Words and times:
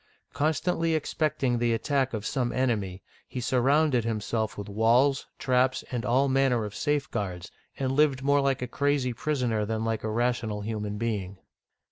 Constantly 0.33 0.95
expecting 0.95 1.59
the 1.59 1.73
attack 1.75 2.11
of 2.11 2.25
some 2.25 2.51
enemy, 2.51 3.03
he 3.27 3.39
surrounded 3.39 4.03
himself 4.03 4.57
with 4.57 4.67
walls, 4.67 5.27
traps, 5.37 5.83
and 5.91 6.03
all 6.03 6.27
manner 6.27 6.65
of 6.65 6.73
safeguards, 6.73 7.51
and 7.77 7.91
lived 7.91 8.23
more 8.23 8.41
like 8.41 8.63
a 8.63 8.67
crazy 8.67 9.13
prisoner 9.13 9.63
than 9.63 9.85
like 9.85 10.03
a 10.03 10.09
rational 10.09 10.61
human 10.61 10.97
being. 10.97 11.37